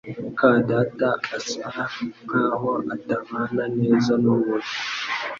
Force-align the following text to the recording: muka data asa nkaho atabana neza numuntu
muka 0.23 0.49
data 0.69 1.09
asa 1.37 1.67
nkaho 2.25 2.71
atabana 2.93 3.63
neza 3.79 4.11
numuntu 4.23 4.71